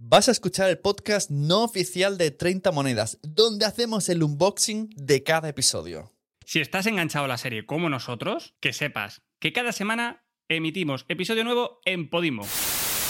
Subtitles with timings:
[0.00, 5.24] Vas a escuchar el podcast no oficial de 30 monedas, donde hacemos el unboxing de
[5.24, 6.12] cada episodio.
[6.46, 11.42] Si estás enganchado a la serie como nosotros, que sepas que cada semana emitimos episodio
[11.42, 12.46] nuevo en Podimo.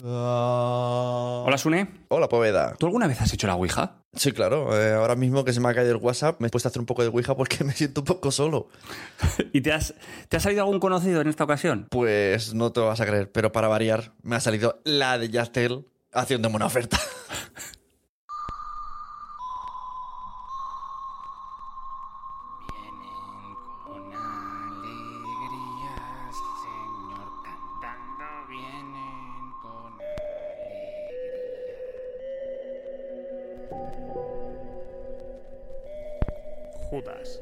[0.03, 2.07] Hola, Sune.
[2.09, 2.75] Hola, Poveda.
[2.79, 4.03] ¿Tú alguna vez has hecho la Ouija?
[4.15, 4.75] Sí, claro.
[4.81, 6.81] eh, ahora mismo que se me ha caído el WhatsApp, me he puesto a hacer
[6.81, 8.69] un poco de Ouija porque me siento un poco solo.
[9.53, 9.93] ¿Y te, has,
[10.31, 11.87] te ha salido algún conocido en esta ocasión?
[11.91, 15.29] Pues no te lo vas a creer, pero para variar, me ha salido la de
[15.29, 16.99] Yastel haciéndome una oferta.
[24.59, 28.25] Alegría, Señor, cantando.
[28.49, 29.99] Vienen con
[36.91, 37.41] Judas.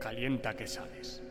[0.00, 1.22] Calienta que sales.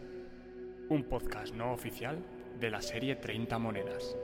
[0.89, 2.17] Un podcast no oficial
[2.59, 4.15] de la serie 30 monedas.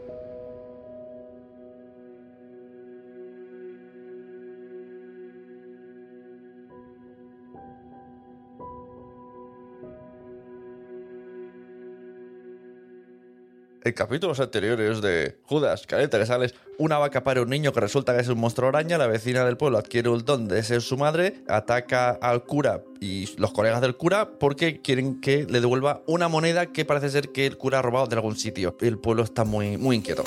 [13.86, 18.16] En capítulos anteriores de Judas, caleta que sales, una vaca para un niño que resulta
[18.16, 20.96] que es un monstruo araña, la vecina del pueblo adquiere un don de ser su
[20.96, 26.30] madre, ataca al cura y los colegas del cura porque quieren que le devuelva una
[26.30, 28.78] moneda que parece ser que el cura ha robado de algún sitio.
[28.80, 30.24] El pueblo está muy, muy inquieto.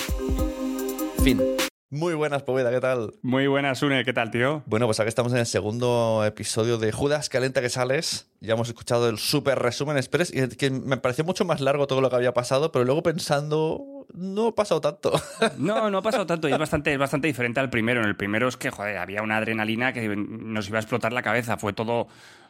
[1.25, 1.56] Fin.
[1.89, 3.15] Muy buenas, Poveda, ¿qué tal?
[3.23, 4.05] Muy buenas, Sune.
[4.05, 4.65] ¿Qué tal, tío?
[4.67, 8.28] Bueno, pues aquí estamos en el segundo episodio de Judas Calenta que sales.
[8.41, 12.01] Ya hemos escuchado el super resumen express y que me pareció mucho más largo todo
[12.01, 15.12] lo que había pasado, pero luego pensando, no ha pasado tanto.
[15.59, 18.00] No, no ha pasado tanto y es bastante, es bastante diferente al primero.
[18.00, 21.23] En el primero es que, joder, había una adrenalina que nos iba a explotar la
[21.23, 21.56] cabeza.
[21.56, 22.09] Fue todo,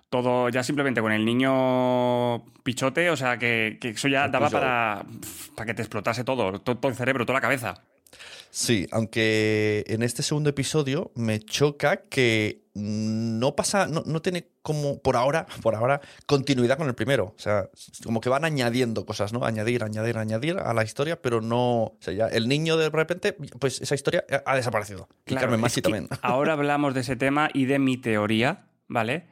[0.08, 5.04] todo ya simplemente con el niño pichote, o sea, que, que eso ya daba para,
[5.54, 7.82] para que te explotase todo, todo, todo el cerebro, toda la cabeza.
[8.56, 14.98] Sí, aunque en este segundo episodio me choca que no pasa, no, no tiene como
[15.02, 17.34] por ahora, por ahora, continuidad con el primero.
[17.36, 17.68] O sea,
[18.02, 19.44] como que van añadiendo cosas, ¿no?
[19.44, 21.82] Añadir, añadir, añadir a la historia, pero no.
[21.82, 25.06] O sea, ya el niño de repente, pues esa historia ha desaparecido.
[25.26, 26.08] y Carmen también.
[26.22, 29.26] Ahora hablamos de ese tema y de mi teoría, ¿vale?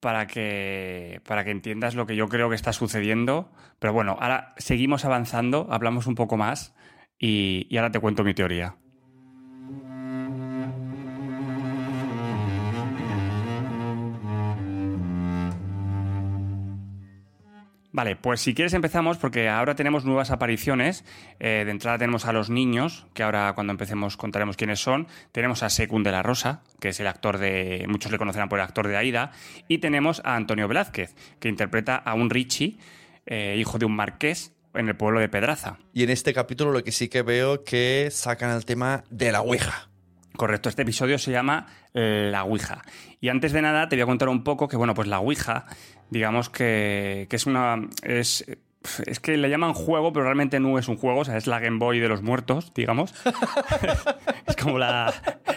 [0.00, 3.52] Para que, para que entiendas lo que yo creo que está sucediendo.
[3.78, 6.72] Pero bueno, ahora seguimos avanzando, hablamos un poco más
[7.18, 8.76] y, ahora te cuento mi teoría.
[17.94, 21.04] Vale, pues si quieres empezamos porque ahora tenemos nuevas apariciones.
[21.38, 25.06] Eh, de entrada tenemos a los niños, que ahora cuando empecemos contaremos quiénes son.
[25.30, 27.84] Tenemos a Secund de la Rosa, que es el actor de...
[27.88, 29.30] Muchos le conocerán por el actor de Aida.
[29.68, 32.78] Y tenemos a Antonio Velázquez, que interpreta a un Richie,
[33.26, 35.78] eh, hijo de un marqués, en el pueblo de Pedraza.
[35.92, 39.40] Y en este capítulo lo que sí que veo que sacan el tema de la
[39.40, 39.88] Ouija.
[40.36, 42.82] Correcto, este episodio se llama eh, La Ouija.
[43.20, 45.66] Y antes de nada te voy a contar un poco que, bueno, pues la Ouija,
[46.10, 47.76] digamos que, que es una...
[48.02, 48.44] Es,
[49.06, 51.60] es que le llaman juego, pero realmente no es un juego, o sea, es la
[51.60, 53.14] Game Boy de los muertos, digamos.
[54.46, 55.14] es como la,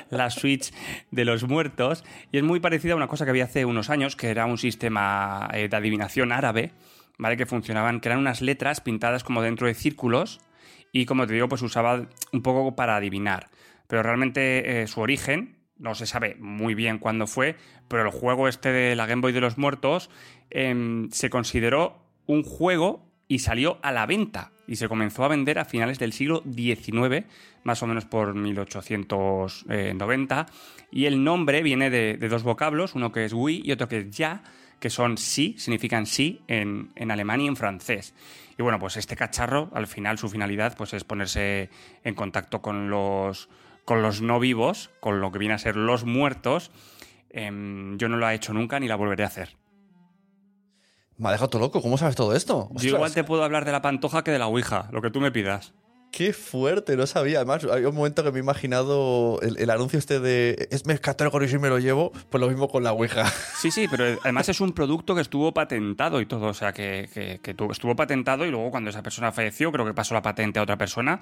[0.09, 0.71] la Switch
[1.11, 2.03] de los muertos.
[2.31, 4.57] Y es muy parecida a una cosa que había hace unos años, que era un
[4.57, 6.71] sistema eh, de adivinación árabe,
[7.17, 7.37] ¿vale?
[7.37, 10.41] Que funcionaban, que eran unas letras pintadas como dentro de círculos
[10.91, 13.49] y, como te digo, pues usaba un poco para adivinar
[13.87, 17.55] pero realmente eh, su origen no se sabe muy bien cuándo fue,
[17.87, 20.09] pero el juego este de la Game Boy de los Muertos
[20.49, 25.59] em, se consideró un juego y salió a la venta y se comenzó a vender
[25.59, 27.25] a finales del siglo XIX,
[27.63, 30.45] más o menos por 1890,
[30.91, 33.99] y el nombre viene de, de dos vocablos, uno que es Wii y otro que
[33.99, 34.43] es Ya,
[34.79, 38.13] que son sí, significan sí en, en alemán y en francés.
[38.57, 41.69] Y bueno, pues este cacharro, al final, su finalidad pues, es ponerse
[42.03, 43.49] en contacto con los,
[43.85, 46.71] con los no vivos, con lo que viene a ser los muertos.
[47.29, 49.55] Em, yo no lo he hecho nunca ni la volveré a hacer.
[51.17, 51.81] Me ha dejado todo loco.
[51.81, 52.69] ¿Cómo sabes todo esto?
[52.73, 55.19] Yo igual te puedo hablar de la pantoja que de la ouija, lo que tú
[55.19, 55.73] me pidas.
[56.17, 57.37] Qué fuerte, no sabía.
[57.37, 61.39] Además, hay un momento que me he imaginado el, el anuncio este de es catálogo
[61.43, 63.25] y me lo llevo, pues lo mismo con la Ouija.
[63.61, 67.07] Sí, sí, pero además es un producto que estuvo patentado y todo, o sea, que,
[67.13, 70.23] que- que tu- estuvo patentado y luego cuando esa persona falleció, creo que pasó la
[70.23, 71.19] patente a otra persona,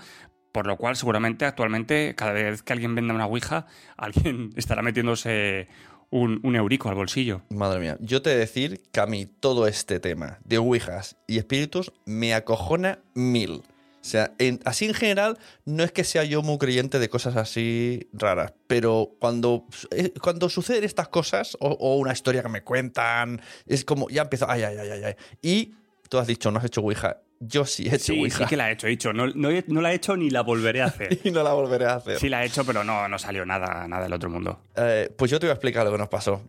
[0.54, 3.66] por lo cual seguramente actualmente cada vez que alguien venda una Ouija,
[3.98, 5.68] alguien estará metiéndose
[6.10, 7.42] un, un eurico al bolsillo.
[7.50, 11.18] Madre mía, yo te he de decir que a mí todo este tema de Ouijas
[11.28, 13.62] y espíritus me acojona mil.
[14.06, 17.36] O sea, en- así en general, no es que sea yo muy creyente de cosas
[17.38, 22.62] así raras, pero cuando, eh, cuando suceden estas cosas, o, o una historia que me
[22.62, 25.16] cuentan, es como, ya empiezo, ay, ay, ay, ay, ay.
[25.42, 25.74] Y
[26.08, 27.18] tú has dicho, no has hecho Ouija.
[27.40, 28.38] yo sí he hecho Sí, Ouija.
[28.38, 29.12] sí que la he hecho, he dicho.
[29.12, 31.20] No, no, no la he hecho ni la volveré a hacer.
[31.24, 32.20] Y no la volveré a hacer.
[32.20, 34.62] Sí la he hecho, pero no, no salió nada, nada del otro mundo.
[34.76, 36.44] Eh, pues yo te voy a explicar lo que nos pasó.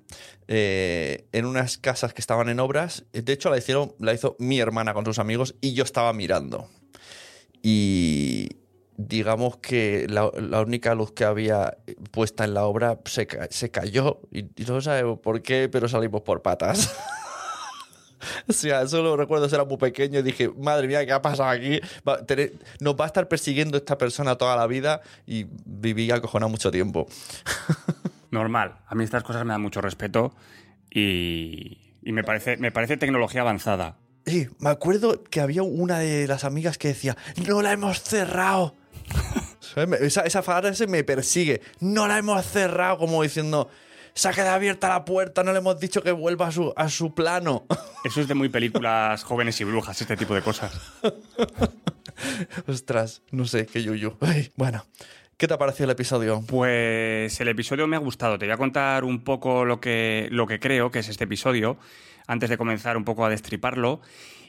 [0.46, 4.60] Eh, en unas casas que estaban en obras, de hecho la hicieron, la hizo mi
[4.60, 6.68] hermana con sus amigos y yo estaba mirando.
[7.68, 8.48] Y
[8.96, 11.78] digamos que la, la única luz que había
[12.12, 16.22] puesta en la obra se, se cayó y, y no sabemos por qué, pero salimos
[16.22, 16.94] por patas.
[18.48, 21.80] O sea, solo recuerdo ser muy pequeño y dije, madre mía, ¿qué ha pasado aquí?
[22.08, 22.18] Va-
[22.80, 27.06] nos va a estar persiguiendo esta persona toda la vida y viví acojonado mucho tiempo.
[28.30, 28.78] Normal.
[28.86, 30.34] A mí estas cosas me dan mucho respeto
[30.90, 33.96] y, y me, parece, me parece tecnología avanzada.
[34.26, 38.74] Sí, me acuerdo que había una de las amigas que decía, no la hemos cerrado.
[40.00, 43.68] Esa, esa frase me persigue, no la hemos cerrado, como diciendo,
[44.16, 46.88] se ha quedado abierta la puerta, no le hemos dicho que vuelva a su, a
[46.88, 47.66] su plano.
[48.04, 50.72] Eso es de muy películas jóvenes y brujas, este tipo de cosas.
[52.66, 54.16] Ostras, no sé, qué yuyu.
[54.22, 54.86] Ay, bueno,
[55.36, 56.42] ¿qué te ha parecido el episodio?
[56.46, 58.38] Pues el episodio me ha gustado.
[58.38, 61.76] Te voy a contar un poco lo que, lo que creo que es este episodio,
[62.26, 64.00] antes de comenzar un poco a destriparlo.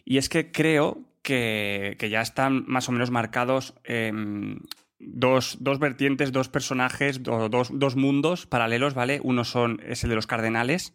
[0.05, 4.59] Y es que creo que, que ya están más o menos marcados em,
[4.99, 9.19] dos, dos vertientes, dos personajes, do- dos, dos mundos paralelos, ¿vale?
[9.23, 10.93] Uno son, es el de los cardenales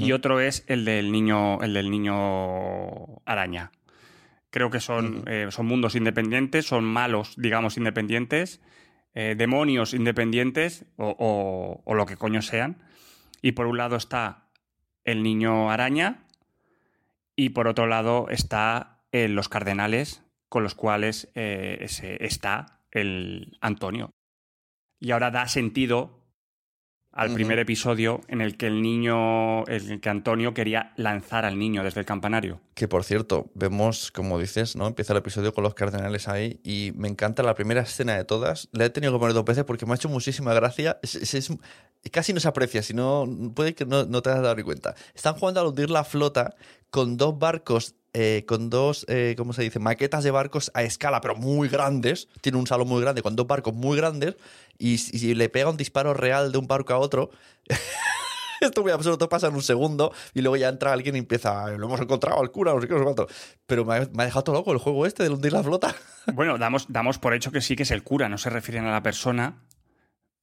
[0.00, 3.70] y otro es el del niño, el del niño araña.
[4.50, 8.60] Creo que son, eh, son mundos independientes, son malos, digamos, independientes,
[9.14, 12.78] eh, demonios independientes o, o- o lo que coño sean.
[13.42, 14.43] Y por un lado está
[15.04, 16.24] el niño araña
[17.36, 21.84] y por otro lado está eh, los cardenales con los cuales eh,
[22.20, 24.10] está el Antonio.
[25.00, 26.23] Y ahora da sentido
[27.14, 31.58] al primer episodio en el que el niño, en el que Antonio quería lanzar al
[31.58, 32.60] niño desde el campanario.
[32.74, 34.86] Que por cierto, vemos, como dices, ¿no?
[34.88, 38.68] Empieza el episodio con los cardenales ahí y me encanta la primera escena de todas.
[38.72, 40.98] La he tenido que poner dos veces porque me ha hecho muchísima gracia.
[41.02, 41.52] Es- es- es-
[42.10, 44.94] casi no se aprecia, si no, puede que no, no te has dado ni cuenta.
[45.14, 46.54] Están jugando a hundir la flota
[46.90, 49.80] con dos barcos, eh, con dos, eh, ¿cómo se dice?
[49.80, 52.28] Maquetas de barcos a escala, pero muy grandes.
[52.40, 54.36] Tiene un salón muy grande con dos barcos muy grandes
[54.78, 57.30] y si le pega un disparo real de un barco a otro...
[58.60, 61.86] Esto muy absurdo, pasa en un segundo y luego ya entra alguien y empieza, lo
[61.86, 63.26] hemos encontrado al cura, no sé qué, no sé cuánto.
[63.66, 65.94] Pero me ha, me ha dejado todo loco el juego este de hundir la flota.
[66.32, 68.92] Bueno, damos, damos por hecho que sí que es el cura, no se refieren a
[68.92, 69.58] la persona,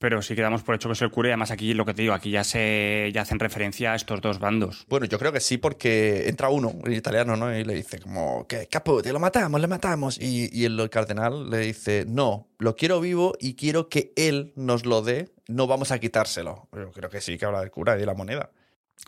[0.01, 1.93] pero sí que damos por hecho que es el cura y además aquí lo que
[1.93, 4.85] te digo, aquí ya se ya hacen referencia a estos dos bandos.
[4.89, 7.55] Bueno, yo creo que sí, porque entra uno, en italiano, ¿no?
[7.55, 10.19] Y le dice como, que capo, te lo matamos, le matamos.
[10.19, 14.85] Y, y el cardenal le dice, no, lo quiero vivo y quiero que él nos
[14.85, 16.67] lo dé, no vamos a quitárselo.
[16.73, 18.49] Yo creo que sí, que habla del cura y de la moneda.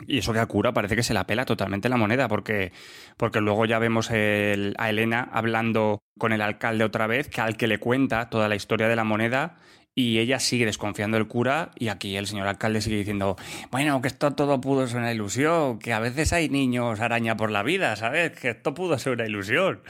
[0.06, 2.72] Y eso que al cura parece que se la pela totalmente la moneda, porque,
[3.16, 7.56] porque luego ya vemos el- a Elena hablando con el alcalde otra vez, que al
[7.56, 9.56] que le cuenta toda la historia de la moneda,
[9.94, 13.36] y ella sigue desconfiando del cura, y aquí el señor alcalde sigue diciendo,
[13.70, 17.50] bueno, que esto todo pudo ser una ilusión, que a veces hay niños araña por
[17.50, 18.32] la vida, ¿sabes?
[18.32, 19.80] Que esto pudo ser una ilusión.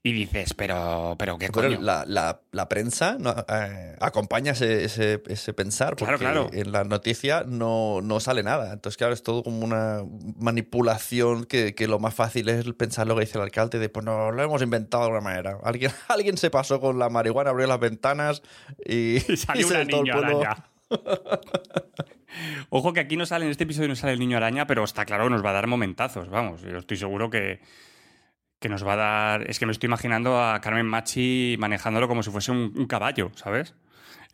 [0.00, 1.80] Y dices, pero, pero qué coño.
[1.80, 6.50] la, la- la prensa no, eh, acompaña ese, ese- ese pensar, porque Claro, claro.
[6.52, 8.72] en la noticia no, no sale nada.
[8.72, 10.02] Entonces, claro, es todo como una
[10.38, 14.06] manipulación que, que lo más fácil es pensar lo que dice el alcalde de, pues
[14.06, 15.58] no, lo hemos inventado de alguna manera.
[15.64, 18.42] Alguien, alguien se pasó con la marihuana, abrió las ventanas
[18.86, 20.64] y, Y salió y una niña araña.
[22.70, 25.04] Ojo que aquí no sale, en este episodio no sale el niño araña, pero está
[25.04, 26.62] claro que nos va a dar momentazos, vamos.
[26.62, 27.60] Yo estoy seguro que,
[28.58, 29.50] que nos va a dar...
[29.50, 33.74] Es que me estoy imaginando a Carmen Machi manejándolo como si fuese un, caballo, ¿sabes?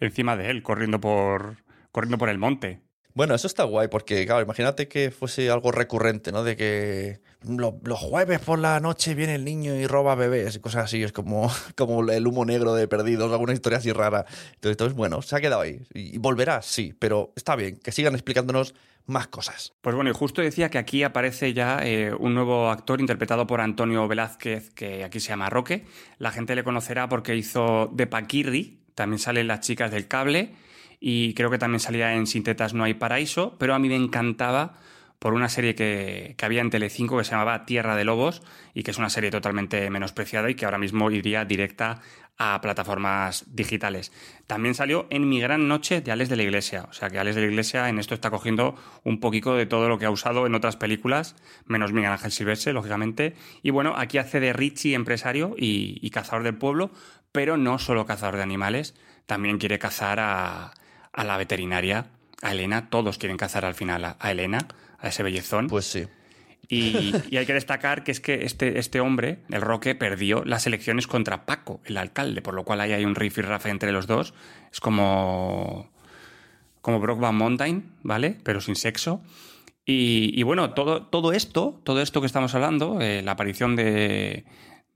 [0.01, 1.57] Encima de él, corriendo por,
[1.93, 2.81] corriendo por el monte.
[3.15, 6.43] Bueno, eso está guay, porque, claro, imagínate que fuese algo recurrente, ¿no?
[6.43, 10.59] De que lo- los jueves por la noche viene el niño y roba bebés y
[10.61, 11.03] cosas así.
[11.05, 14.25] Es como, como el humo negro de perdidos, alguna historia así rara.
[14.55, 15.81] Entonces, entonces, bueno, se ha quedado ahí.
[15.95, 18.75] Y volverá, sí, pero está bien, que sigan explicándonos
[19.07, 19.75] más cosas.
[19.81, 23.61] Pues bueno, y justo decía que aquí aparece ya eh, un nuevo actor interpretado por
[23.61, 25.85] Antonio Velázquez, que aquí se llama Roque.
[26.19, 30.55] La gente le conocerá porque hizo de Paquirri, también salen las chicas del cable,
[31.01, 34.79] y creo que también salía en Sintetas No hay paraíso, pero a mí me encantaba
[35.19, 38.43] por una serie que, que había en Telecinco que se llamaba Tierra de Lobos
[38.75, 42.01] y que es una serie totalmente menospreciada y que ahora mismo iría directa
[42.37, 44.13] a plataformas digitales.
[44.47, 47.37] También salió en Mi Gran Noche de Alex de la Iglesia, o sea que Alex
[47.37, 48.75] de la Iglesia en esto está cogiendo
[49.05, 51.37] un poquito de todo lo que ha usado en otras películas,
[51.67, 53.35] menos Miguel Ángel Silvestre, lógicamente.
[53.63, 56.91] Y bueno, aquí hace de Richie empresario y, cazador del pueblo,
[57.33, 58.95] pero no solo cazador de animales,
[59.27, 60.75] también quiere cazar a,
[61.13, 62.07] a la veterinaria,
[62.43, 65.69] a Elena, todos quieren cazar al final a Elena, a ese bellezón.
[65.69, 66.07] Pues sí.
[66.69, 71.07] Y, hay que destacar que es que este, este hombre, el Roque, perdió las elecciones
[71.07, 74.35] contra Paco, el alcalde, por lo cual ahí hay un rifirrafe entre los dos.
[74.73, 75.91] Es como,
[76.81, 78.39] como Brock Van Mountain, ¿vale?
[78.43, 79.23] Pero sin sexo.
[79.85, 84.45] Y, y bueno, todo, todo esto, todo esto que estamos hablando, eh, la aparición de,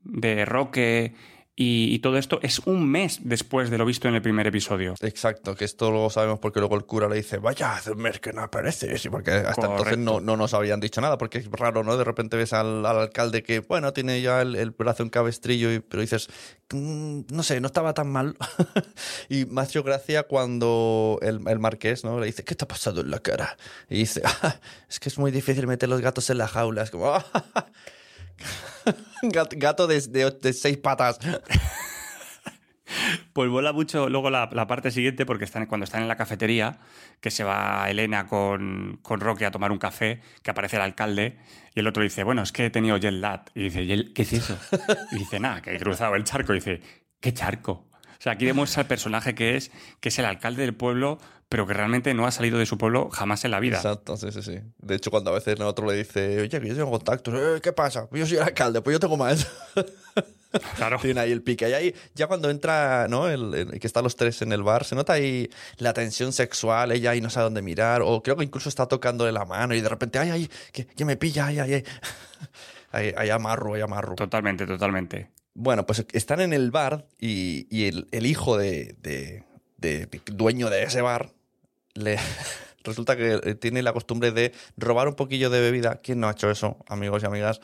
[0.04, 1.14] de Roque
[1.60, 4.94] y, y todo esto, es un mes después de lo visto en el primer episodio.
[5.00, 8.20] Exacto, que esto lo sabemos porque luego el cura le dice, vaya, hace un mes
[8.20, 9.98] que no apareces, y porque hasta entonces Correcto.
[9.98, 11.96] no, no nos habían dicho nada, porque es raro, ¿no?
[11.96, 15.72] De repente ves al, al alcalde que, bueno, tiene ya el, el brazo en cabestrillo,
[15.72, 16.28] y, pero dices,
[16.72, 18.36] "Mm, no sé, no estaba tan mal.
[19.28, 22.20] y me gracia cuando el, el marqués, ¿no?
[22.20, 23.56] Le dice, ¿qué te ha pasado en la cara?
[23.90, 26.90] Y dice, "Ah, es que es muy difícil meter los gatos en la jaula, es
[26.92, 27.10] como...
[27.10, 27.26] Gato,
[29.22, 31.18] gato de, seis patas.
[33.34, 36.78] Pues vuela mucho luego la, parte siguiente, porque están, cuando están en la cafetería,
[37.20, 41.38] que se va Elena con, con Roque a tomar un café, que aparece el alcalde,
[41.74, 43.44] y el otro dice, bueno, es que he tenido jet lag.
[43.54, 44.58] Y dice, "¿Jet- ¿qué es eso?
[45.12, 46.52] Y dice, nada, que he cruzado el charco.
[46.52, 46.80] Y dice,
[47.20, 47.87] ¿qué charco?
[48.18, 49.70] O sea, aquí demuestra el personaje que es,
[50.00, 53.08] que es el alcalde del pueblo, pero que realmente no ha salido de su pueblo
[53.10, 53.76] jamás en la vida.
[53.76, 54.58] Exacto, sí, sí, sí.
[54.78, 57.60] De hecho, cuando a veces el otro le dice, oye, que yo tengo contactos, "Eh,
[57.62, 58.08] ¿qué pasa?
[58.12, 59.46] Yo soy el alcalde, pues yo tengo más.
[60.76, 60.98] Claro.
[61.02, 61.68] Tiene ahí el pique.
[61.68, 63.28] Y ahí, ya cuando entra, ¿no?
[63.28, 66.90] El, el- que están los tres en el bar, se nota ahí la tensión sexual,
[66.92, 69.82] ella ahí no sabe dónde mirar, o creo que incluso está tocándole la mano y
[69.82, 71.84] de repente, ay, ay, que, que me pilla, ay, ay, ay.
[72.92, 74.14] Ahí, ahí amarro, ahí amarro.
[74.14, 75.28] Totalmente, totalmente.
[75.60, 79.42] Bueno, pues están en el bar y, y el, el hijo de, de-
[79.76, 81.32] de- dueño de ese bar
[81.94, 82.16] le
[82.84, 85.96] resulta que eh, tiene la costumbre de robar un poquillo de bebida.
[86.00, 87.60] ¿Quién no ha hecho eso, amigos y amigas?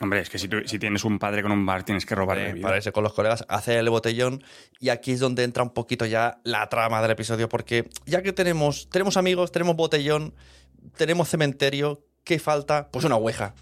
[0.00, 2.38] Hombre, es que si, tú- si tienes un padre con un bar, tienes que robar
[2.38, 2.62] Eh, bebida.
[2.62, 4.42] para irse con los colegas, hacer el botellón.
[4.80, 8.32] Y aquí es donde entra un poquito ya la trama del episodio, porque ya que
[8.32, 10.34] tenemos, tenemos amigos, tenemos botellón,
[10.96, 12.88] tenemos cementerio, ¿qué falta?
[12.90, 13.54] Pues una ouija,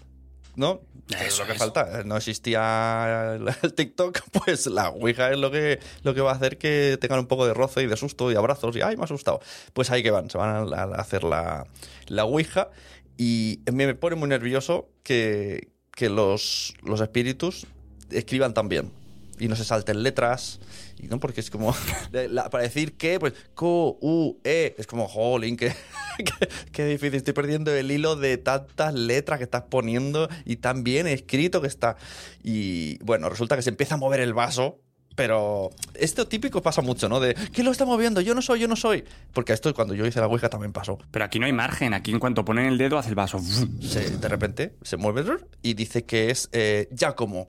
[0.55, 0.81] ¿no?
[1.09, 1.59] Es Eso lo que es.
[1.59, 2.03] falta.
[2.03, 6.57] No existía el, TikTok, pues la ouija es lo que, lo que va a hacer
[6.57, 9.05] que tengan un poco de roce y de susto y abrazos y ¡ay, me ha
[9.05, 9.39] asustado!
[9.73, 11.67] Pues ahí que van, se van a, hacer la,
[12.07, 12.69] la ouija.
[13.17, 17.65] Y me, me pone muy nervioso que, que los, los espíritus
[18.11, 18.91] escriban también
[19.39, 20.59] y no se salten letras.
[20.97, 21.75] Y no, porque es como.
[22.11, 24.75] la- para decir que, pues, Q, U, E.
[24.77, 25.73] Es como, jolín, qué,
[26.17, 27.15] qué, qué difícil.
[27.15, 31.67] Estoy perdiendo el hilo de tantas letras que estás poniendo y tan bien escrito que
[31.67, 31.97] está.
[32.43, 34.79] Y bueno, resulta que se empieza a mover el vaso.
[35.17, 37.21] Pero esto típico pasa mucho, ¿no?
[37.21, 38.19] De, ¿quién lo está moviendo?
[38.19, 39.05] Yo no soy, yo no soy.
[39.31, 40.97] Porque esto cuando yo hice la Ouija también pasó.
[41.09, 41.93] Pero aquí no hay margen.
[41.93, 43.39] Aquí en cuanto ponen el dedo hace el vaso.
[43.79, 45.23] Se- de repente se mueve
[45.61, 47.47] y dice que es eh, Giacomo.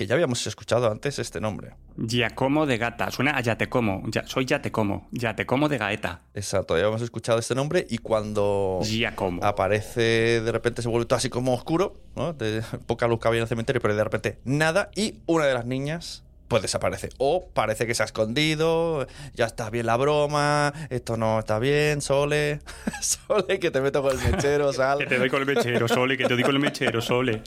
[0.00, 1.74] Que ya habíamos escuchado antes este nombre.
[1.98, 3.10] Giacomo de gata.
[3.10, 4.02] Suena a Yatecomo.
[4.06, 5.06] Ya, soy Yatecomo.
[5.12, 6.22] Yatecomo de gaeta.
[6.32, 9.44] Exacto, ya habíamos escuchado este nombre y cuando Giacomo.
[9.44, 12.32] aparece, de repente se vuelve todo así como oscuro, ¿no?
[12.32, 15.52] De poca luz que había en el cementerio, pero de repente nada y una de
[15.52, 17.08] las niñas pues desaparece.
[17.18, 22.02] O parece que se ha escondido, ya está bien la broma, esto no está bien,
[22.02, 22.58] Sole,
[23.00, 25.06] Sole, que te meto con el mechero, Que sal.
[25.08, 27.42] te doy con el mechero, Sole, que te doy con el mechero, Sole.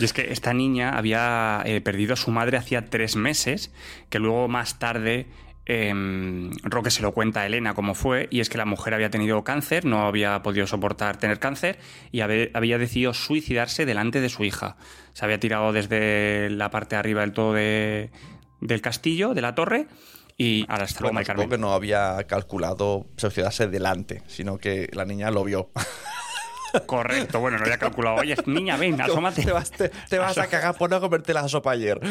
[0.00, 3.70] Y es que esta niña había eh, perdido a su madre hacía tres meses,
[4.08, 5.26] que luego más tarde
[5.66, 9.10] em, Roque se lo cuenta a Elena cómo fue, y es que la mujer había
[9.10, 11.78] tenido cáncer, no había podido soportar tener cáncer,
[12.10, 14.76] y había decidido suicidarse delante de su hija.
[15.12, 18.10] Se había tirado desde la parte de arriba del todo de-
[18.60, 19.86] del castillo, de la torre,
[20.38, 21.50] y ahora está luego Bueno, Mari supongo Carmen.
[21.50, 25.70] que no había calculado suicidarse delante, sino que la niña lo vio.
[26.86, 28.16] Correcto, bueno, no había calculado.
[28.16, 29.44] Oye, niña, ven, asómate.
[29.44, 31.98] Te vas, te- te vas a cagar por no comerte la sopa ayer.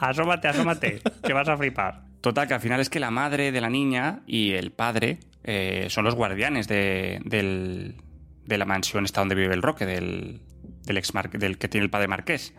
[0.00, 2.02] Asómate, asómate, que vas a flipar.
[2.20, 5.86] Total, que al final es que la madre de la niña y el padre eh,
[5.90, 7.96] son los guardianes de, del-
[8.44, 10.40] de la mansión esta donde vive el Roque, del,
[10.84, 12.54] del ex del que tiene el padre Marqués.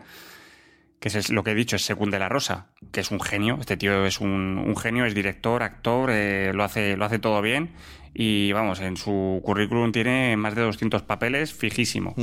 [1.00, 3.58] Que es lo que he dicho, es Según de la Rosa, que es un genio.
[3.60, 7.70] Este tío es un, genio, es director, actor, eh, lo, hace, lo hace todo bien.
[8.14, 12.14] Y vamos, en su currículum tiene más de 200 papeles, fijísimo.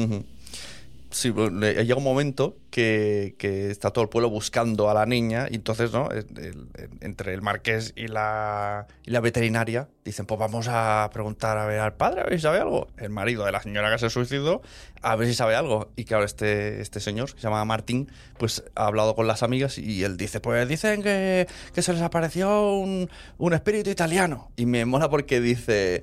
[1.13, 3.35] Sí, le- llega un momento que,
[3.69, 6.09] está todo el pueblo buscando a la niña y entonces, ¿no?
[6.09, 6.67] El-
[7.01, 11.79] entre el marqués y la, y la veterinaria dicen, pues vamos a preguntar a ver
[11.81, 12.87] al padre, a ver si sabe algo.
[12.97, 14.63] El marido de la señora que se suicidó,
[15.03, 15.91] a ver si sabe algo.
[15.95, 19.77] Y claro, este, este señor, que se llama Martín, pues ha hablado con las amigas
[19.77, 24.51] y él dice, pues dicen que, que se les apareció un, un espíritu italiano.
[24.55, 26.01] Y me mola porque dice...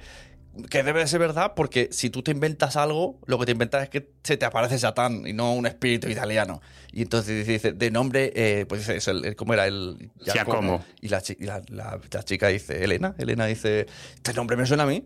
[0.68, 3.82] Que debe de ser verdad porque si tú te inventas algo, lo que te inventas
[3.84, 6.60] es que se te aparece Satán y no un espíritu italiano.
[6.92, 9.66] Y entonces dice, de nombre, eh, pues dice, es el, ¿cómo era?
[9.66, 10.84] El Giacomo.
[11.00, 14.82] Y, la, y la, la- la chica dice, Elena, Elena dice, este nombre me suena
[14.82, 15.04] a mí.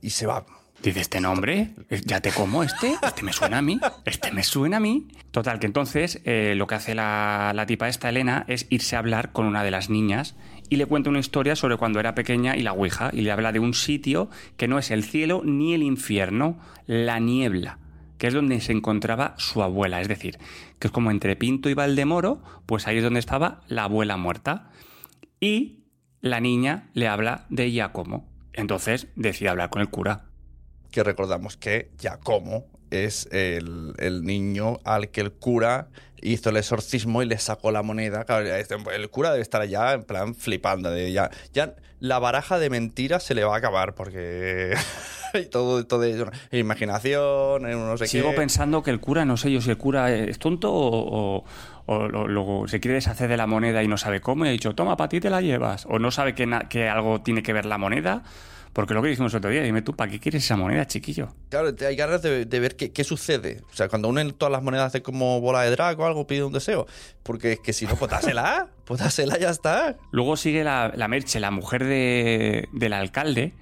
[0.00, 0.44] Y se va.
[0.82, 1.70] Dice, ¿este nombre?
[2.04, 2.94] ¿Ya te como este?
[3.02, 3.80] ¿Este me suena a mí?
[4.04, 5.08] ¿Este me suena a mí?
[5.30, 8.98] Total, que entonces eh, lo que hace la, la tipa esta, Elena, es irse a
[8.98, 10.34] hablar con una de las niñas
[10.68, 13.10] y le cuenta una historia sobre cuando era pequeña y la Ouija.
[13.12, 17.18] Y le habla de un sitio que no es el cielo ni el infierno, la
[17.18, 17.78] niebla
[18.18, 20.38] que es donde se encontraba su abuela, es decir,
[20.78, 24.70] que es como entre Pinto y Valdemoro, pues ahí es donde estaba la abuela muerta.
[25.38, 25.84] Y
[26.20, 28.26] la niña le habla de Giacomo.
[28.52, 30.24] Entonces decide hablar con el cura.
[30.90, 35.88] Que recordamos que Giacomo es el, el niño al que el cura
[36.22, 38.24] hizo el exorcismo y le sacó la moneda.
[38.58, 40.90] Este, el cura debe estar ya en plan flipando.
[40.90, 44.74] De ya, ya la baraja de mentiras se le va a acabar porque
[45.50, 48.36] todo, todo es imaginación, no sé Sigo qué.
[48.36, 51.44] pensando que el cura, no sé yo si el cura es tonto o,
[51.86, 54.74] o- luego se quiere deshacer de la moneda y no sabe cómo y ha dicho,
[54.74, 55.86] toma, para ti te la llevas.
[55.88, 58.22] O no sabe que, que algo tiene que ver la moneda.
[58.72, 61.28] Porque lo que dijimos el otro día, dime tú, ¿para qué quieres esa moneda, chiquillo?
[61.48, 63.62] Claro, te- hay ganas de, de ver qué, qué sucede.
[63.72, 66.44] O sea, cuando unen todas las monedas hace como bola de drag o algo, pide
[66.44, 66.86] un deseo.
[67.22, 68.68] Porque es que si no, pues dásela.
[68.86, 69.96] Pues dásela, ya está.
[70.12, 73.52] Luego sigue la, la Merche, la mujer de- del alcalde.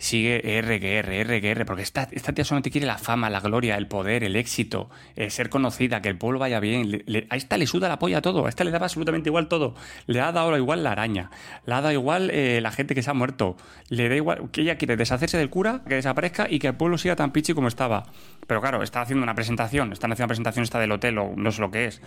[0.00, 3.28] Sigue R que R, R que R, porque esta, esta tía solamente quiere la fama,
[3.28, 7.04] la gloria, el poder, el éxito, eh, ser conocida, que el pueblo vaya bien.
[7.28, 9.74] A esta le suda la polla todo, a esta le daba absolutamente igual todo.
[10.06, 11.30] Le ha dado igual la araña,
[11.66, 13.58] le ha dado igual eh, la gente que se ha muerto,
[13.90, 16.96] le da igual que ella quiere deshacerse del cura, que desaparezca y que el pueblo
[16.96, 18.04] siga tan pichi como estaba.
[18.46, 21.52] Pero claro, está haciendo una presentación, están haciendo una presentación esta del hotel o no
[21.52, 22.00] sé lo que es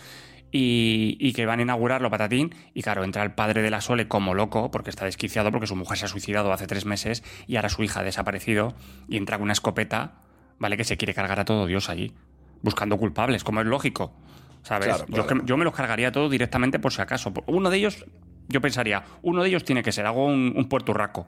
[0.53, 4.07] y, y que van a inaugurarlo, patatín, y claro, entra el padre de la Sole
[4.07, 7.57] como loco, porque está desquiciado, porque su mujer se ha suicidado hace tres meses y
[7.57, 8.75] ahora su hija ha desaparecido,
[9.09, 10.21] y entra con una escopeta,
[10.59, 10.77] ¿vale?
[10.77, 12.13] Que se quiere cargar a todo Dios allí,
[12.61, 14.13] buscando culpables, como es lógico,
[14.61, 14.87] ¿sabes?
[14.89, 15.41] Claro, Yo, claro.
[15.41, 17.33] que- yo me los cargaría todo directamente por si acaso.
[17.47, 18.05] Uno de ellos,
[18.47, 21.27] yo pensaría, uno de ellos tiene que ser, hago un, un puerturraco.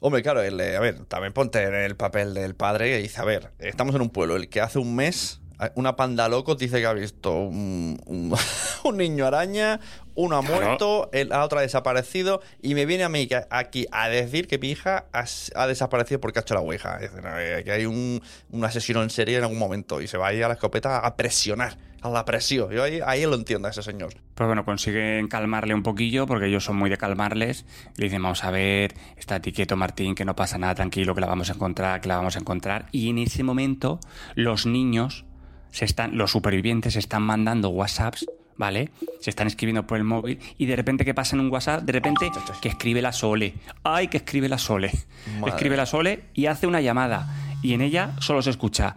[0.00, 3.20] Hombre, claro, el, eh, a ver, también ponte en el papel del padre y dice,
[3.20, 5.40] a ver, estamos en un pueblo, el que hace un mes
[5.74, 8.34] una panda locos dice que ha visto un, un-
[8.84, 9.80] un niño araña,
[10.14, 10.64] uno ha Claro.
[10.66, 14.46] muerto, el, la otra ha desaparecido y me viene a mí que- aquí a decir
[14.48, 16.96] que mi hija ha, desaparecido porque ha hecho la ouija.
[17.00, 20.16] Es decir, eh, que hay un, un asesino en serie en algún momento y se
[20.18, 22.70] va a ir a la escopeta a presionar, a la presión.
[22.70, 24.14] Yo ahí, ahí lo entiendo a ese señor.
[24.34, 27.64] Pues bueno, consiguen calmarle un poquillo porque ellos son muy de calmarles.
[27.96, 31.26] Le dicen, vamos a ver, estate quieto Martín, que no pasa nada, tranquilo, que la
[31.26, 32.86] vamos a encontrar, que la vamos a encontrar.
[32.92, 33.98] Y en ese momento
[34.36, 35.24] los niños,
[35.70, 38.26] se están, los supervivientes se están mandando WhatsApps,
[38.56, 38.90] ¿vale?
[39.20, 41.92] Se están escribiendo por el móvil y de repente que pasa en un WhatsApp, de
[41.92, 43.54] repente que escribe la Sole.
[43.84, 44.90] ¡Ay, que escribe la Sole!
[45.38, 45.50] Madre.
[45.50, 47.28] Escribe la Sole y hace una llamada.
[47.62, 48.96] Y en ella solo se escucha.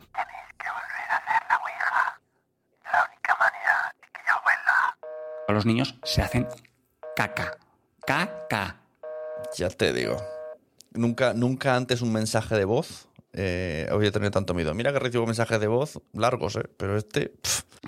[5.48, 6.48] Los niños se hacen
[7.16, 7.58] caca.
[8.06, 8.78] Caca.
[9.58, 10.18] Ya te digo.
[10.94, 14.74] Nunca, nunca antes un mensaje de voz eh, había tenido tanto miedo.
[14.74, 16.64] Mira que recibo mensajes de voz largos, ¿eh?
[16.78, 17.34] Pero este...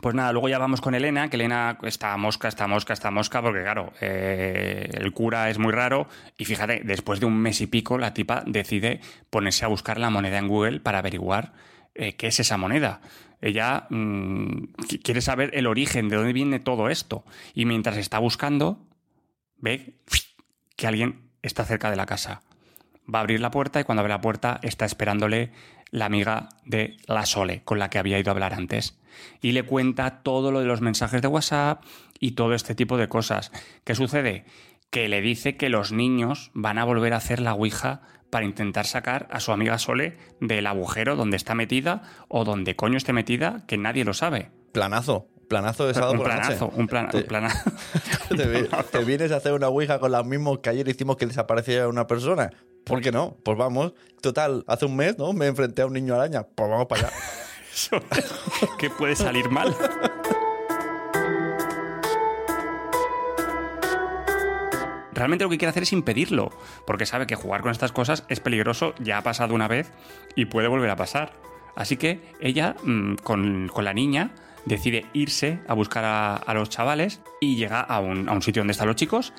[0.02, 3.42] Pues nada, luego ya vamos con Elena, que Elena está mosca, está mosca, está mosca,
[3.44, 6.08] porque claro, eh, el cura es muy raro.
[6.38, 10.10] Y fíjate, después de un mes y pico, la tipa decide ponerse a buscar la
[10.10, 11.54] moneda en Google para averiguar
[11.94, 13.02] eh, qué es esa moneda.
[13.40, 17.24] Ella mm, qui- quiere saber el origen, de dónde viene todo esto.
[17.54, 18.88] Y mientras está buscando,
[19.58, 20.00] ve
[20.76, 22.42] que alguien está cerca de la casa.
[23.14, 25.52] Va a abrir la puerta y cuando abre la puerta está esperándole
[25.92, 28.98] la amiga de la Sole, con la que había ido a hablar antes.
[29.42, 31.84] Y le cuenta todo lo de los mensajes de WhatsApp
[32.20, 33.52] y todo este tipo de cosas.
[33.84, 34.46] ¿Qué sucede?
[34.90, 38.88] Que le dice que los niños van a volver a hacer la Ouija para intentar
[38.88, 43.64] sacar a su amiga Sole del agujero donde está metida o donde coño esté metida,
[43.68, 44.50] que nadie lo sabe.
[44.72, 45.28] planazo.
[45.50, 46.40] Planazo de sábado Un por noche.
[46.42, 47.72] planazo, un, Te- un planazo.
[48.30, 51.28] te, vi- te vienes a hacer una ouija con los mismos que ayer hicimos que
[51.28, 52.50] desapareciera una persona.
[52.84, 53.38] ¿Por qué no?
[53.44, 53.94] Pues vamos.
[54.22, 55.34] Total, hace un mes, ¿no?
[55.34, 56.44] Me enfrenté a un niño araña.
[56.44, 57.14] Pues vamos para allá.
[58.78, 59.76] Que puede salir mal.
[65.14, 66.52] Realmente lo que quiere hacer es impedirlo,
[66.86, 69.92] porque sabe que jugar con estas cosas es peligroso, ya ha pasado una vez
[70.36, 71.34] y puede volver a pasar.
[71.76, 74.32] Así que ella, mm, con, con la niña,
[74.66, 78.62] decide irse a buscar a, a los chavales y llega a un, a un sitio
[78.62, 79.34] donde están los chicos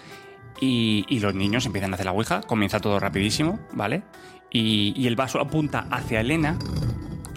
[0.60, 4.02] y, los niños empiezan a hacer la ouija, comienza todo rapidísimo, ¿vale?
[4.50, 6.58] Y, y el vaso apunta hacia Elena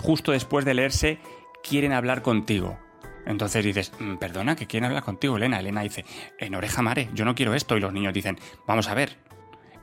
[0.02, 1.20] justo después de leerse
[1.64, 2.78] quieren hablar contigo.
[3.26, 5.60] Entonces dices, "Mm, perdona, que quieren hablar contigo, Elena.
[5.60, 6.06] Elena dice,
[6.38, 7.76] en oreja mare, yo no quiero esto.
[7.76, 9.18] Y los niños dicen, vamos a ver,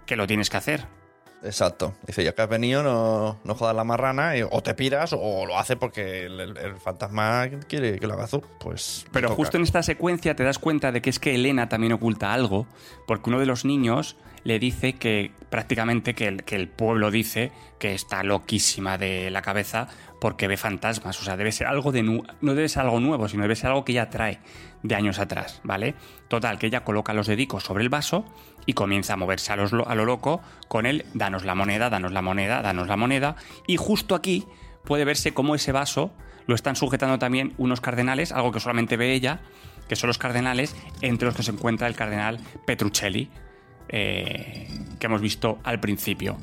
[0.07, 0.87] que lo tienes que hacer.
[1.45, 1.95] Exacto.
[2.07, 5.45] Dice, ya que has venido, no, no jodas la marrana, y o te piras o
[5.47, 8.43] lo hace porque el, el- el fantasma quiere que lo haga azul.
[8.61, 9.07] Pues.
[9.13, 9.37] Pero toca.
[9.37, 12.67] justo en esta secuencia te das cuenta de que es que Elena también oculta algo,
[13.07, 17.51] porque uno de los niños le dice que prácticamente que el, que el pueblo dice
[17.79, 19.89] que está loquísima de la cabeza
[20.21, 21.19] porque ve fantasmas.
[21.21, 23.69] O sea, debe ser algo de nu- no debe ser algo nuevo, sino debe ser
[23.71, 24.39] algo que ella trae
[24.83, 25.95] de años atrás, ¿vale?
[26.29, 28.27] Total, que ella coloca los dedicos sobre el vaso
[28.67, 32.63] y comienza a moverse a, lo loco con el danos la moneda, danos la moneda,
[32.63, 33.37] danos la moneda.
[33.67, 34.47] Y justo aquí
[34.85, 36.13] puede verse cómo ese vaso
[36.47, 39.41] lo están sujetando también unos cardenales, algo que solamente ve ella,
[39.89, 43.31] que son los cardenales, entre los que se encuentra el cardenal Petruccelli,
[43.89, 46.39] eh, que hemos visto al principio.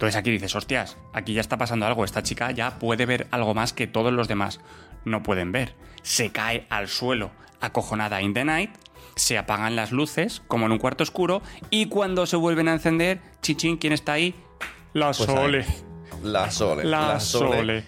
[0.00, 3.54] Entonces aquí dices, hostias, aquí ya está pasando algo, esta chica ya puede ver algo
[3.54, 4.60] más que todos los demás
[5.04, 5.74] no pueden ver.
[6.02, 8.70] Se cae al suelo, acojonada in the night,
[9.20, 13.20] se apagan las luces, como en un cuarto oscuro, y cuando se vuelven a encender,
[13.42, 14.34] chichín, ¿quién está ahí?
[14.94, 15.36] La Pues ahí.
[15.36, 15.66] Sole.
[16.22, 16.84] La Sole.
[16.84, 17.84] La, Sole.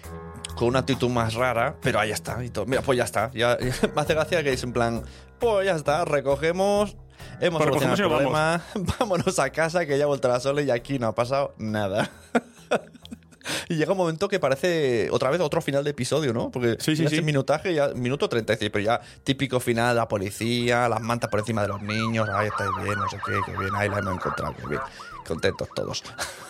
[0.55, 2.43] Con una actitud más rara, pero ahí está.
[2.43, 2.67] Y todo.
[2.67, 3.31] Mira, pues ya está.
[3.33, 3.57] Ya,
[3.95, 5.03] me hace gracia que es en plan,
[5.39, 6.95] pues ya está, recogemos.
[7.39, 8.61] Hemos Pues solucionado el problema.
[8.99, 12.11] Vámonos a casa, que ya ha vuelto la Sole y aquí no ha pasado nada.
[13.69, 16.51] Y llega un momento que parece otra vez otro final de episodio, ¿no?
[16.51, 17.21] Porque Sí, sí, sí.
[17.21, 21.67] minutaje, ya, minuto 36, pero ya típico final, la policía, las mantas por encima de
[21.69, 24.67] los niños, ay, estáis bien, no sé qué, qué bien, ahí la hemos encontrado, qué
[24.67, 24.81] bien,
[25.27, 26.03] contentos todos.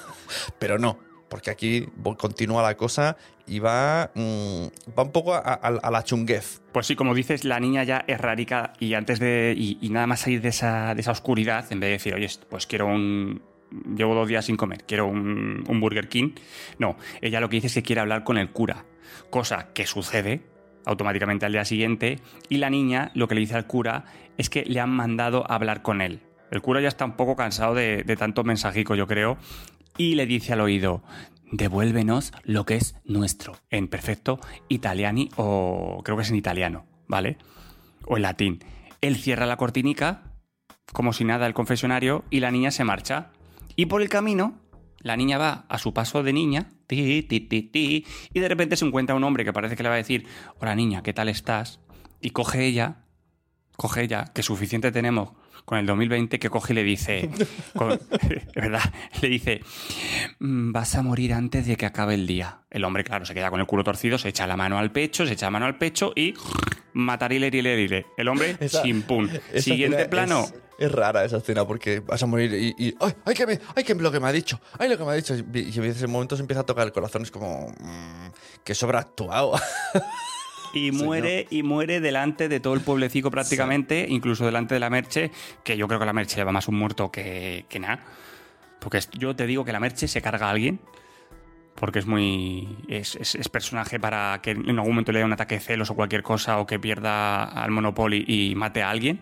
[0.60, 0.98] pero no,
[1.30, 4.66] porque aquí continúa la cosa y va, mm,
[4.98, 6.62] va un poco a, a- a la chunguez.
[6.72, 9.54] Pues sí, como dices, la niña ya es rarica y antes de.
[9.58, 12.30] Y, y nada más salir de esa, de esa oscuridad, en vez de decir, oye,
[12.50, 13.42] pues quiero un.
[13.96, 16.32] Llevo dos días sin comer, quiero un, Burger King.
[16.78, 18.86] No, ella lo que dice es que quiere hablar con el cura,
[19.30, 20.42] cosa que sucede
[20.86, 22.20] automáticamente al día siguiente.
[22.50, 24.06] Y la niña lo que le dice al cura
[24.38, 26.22] es que le han mandado a hablar con él.
[26.52, 29.38] El cura ya está un poco cansado de, de tanto mensajico, yo creo,
[29.98, 31.04] y le dice al oído,
[31.52, 37.38] devuélvenos lo que es nuestro, en perfecto italiani o creo que es en italiano, ¿vale?
[38.06, 38.60] O en latín.
[39.02, 40.24] Él cierra la cortinica,
[40.92, 43.32] como si nada, el confesionario, y la niña se marcha.
[43.76, 44.60] Y por el camino,
[45.00, 48.76] la niña va a su paso de niña, ti, ti, ti, ti, y de repente
[48.78, 50.26] se encuentra un hombre que parece que le va a decir,
[50.60, 51.80] hola niña, ¿qué tal estás?
[52.22, 53.04] Y coge ella,
[53.76, 55.32] coge ella, que suficiente tenemos
[55.66, 57.30] con el 2020, que coge y le dice,
[57.76, 58.00] con-
[58.56, 58.82] verdad,
[59.22, 59.62] le dice,
[60.40, 62.60] "Mm, vas a morir antes de que acabe el día.
[62.70, 65.26] El hombre, claro, se queda con el culo torcido, se echa la mano al pecho,
[65.26, 66.34] se echa la mano al pecho y
[66.94, 68.06] matarile, rile, rile.
[68.18, 68.58] El hombre.
[69.54, 70.42] Esa Siguiente plano.
[70.44, 70.54] Es,
[70.86, 72.76] es rara esa escena porque vas a morir y.
[72.78, 73.14] y ¡Ay!
[73.26, 73.60] ¡Ay, que me!
[73.76, 74.60] ¡Ay, que lo que me ha dicho!
[74.78, 75.36] ¡Ay, lo que me ha dicho!
[75.36, 77.24] Y, y en ese momento se empieza a tocar el corazón.
[77.24, 77.70] Es como.
[77.80, 78.32] mm,
[78.64, 79.54] que sobreactuado.
[80.74, 85.30] Y muere, y muere delante de todo el pueblecito prácticamente, incluso delante de la Merche,
[85.64, 88.04] que yo creo que la Merche le va más un muerto que, que nada.
[88.80, 90.80] Porque yo te digo que la Merche se carga a alguien.
[91.76, 92.78] Porque es muy.
[92.88, 95.90] Es, es- es personaje para que en algún momento le dé un ataque de celos
[95.90, 99.22] o cualquier cosa, o que pierda al Monopoly y mate a alguien.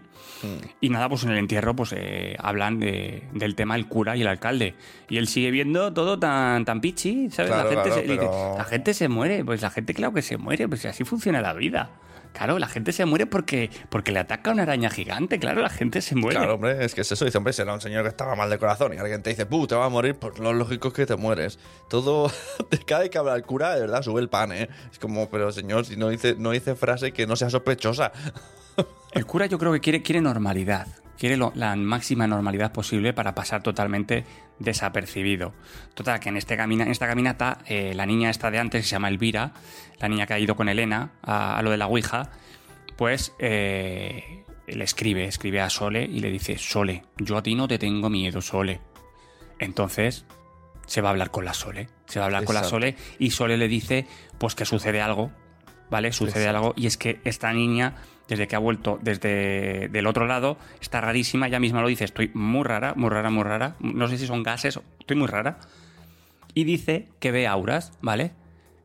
[0.79, 4.21] Y nada, pues en el entierro pues eh, hablan de- del tema el cura y
[4.21, 4.73] el alcalde.
[5.07, 7.51] Y él sigue viendo todo tan, tan pichi, ¿sabes?
[7.51, 10.21] Claro, la, gente claro, se, dice, la gente se muere, pues la gente claro que
[10.23, 11.91] se muere, pues así funciona la vida.
[12.33, 16.01] Claro, la gente se muere porque, porque le ataca una araña gigante, claro, la gente
[16.01, 16.37] se muere.
[16.37, 17.25] Claro, hombre, es que es eso.
[17.25, 19.67] Dice, hombre, será un señor que estaba mal de corazón y alguien te dice, ¡puh!
[19.67, 20.15] Te vas a morir.
[20.15, 21.59] Pues lo lógico es que te mueres.
[21.89, 22.31] Todo.
[22.85, 24.69] Cada vez que habla el cura, de verdad, sube el pan, ¿eh?
[24.91, 28.11] Es como, pero señor, si no dice, no dice frase que no sea sospechosa.
[29.11, 30.87] El cura yo creo que quiere, quiere normalidad,
[31.21, 34.25] quiere lo- la máxima normalidad posible para pasar totalmente
[34.57, 35.53] desapercibido.
[35.93, 38.87] Total, que en, este camina, en esta caminata eh, la niña esta de antes, que
[38.87, 39.53] se llama Elvira,
[39.99, 42.31] la niña que ha ido con Elena a, a lo de la Ouija,
[42.97, 47.67] pues eh, le escribe, escribe a Sole y le dice, Sole, yo a ti no
[47.67, 48.81] te tengo miedo, Sole.
[49.59, 50.25] Entonces
[50.87, 52.63] se va a hablar con la Sole, se va a hablar con la.
[52.63, 54.07] Sole y Sole le dice
[54.39, 55.31] pues que sucede algo,
[55.91, 56.11] ¿vale?
[56.11, 56.57] Sucede Exacto.
[56.57, 57.95] algo y es que esta niña,
[58.27, 62.31] desde que ha vuelto desde del otro lado, está rarísima, ella misma lo dice, estoy
[62.33, 65.59] muy rara, muy rara, muy rara, no sé si son gases, estoy muy rara.
[66.53, 68.33] Y dice que ve auras, ¿vale?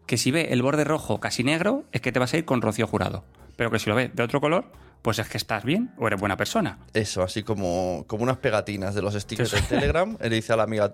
[0.07, 2.62] Que si ve el borde rojo casi negro, es que te vas a ir con
[2.62, 3.25] Rocío Jurado.
[3.57, 4.70] Pero que si lo ve de otro color,
[5.03, 6.79] pues es que estás bien o eres buena persona.
[6.92, 10.16] Eso, así como, como unas pegatinas de los stickers de Telegram.
[10.20, 10.90] Él dice a la amiga,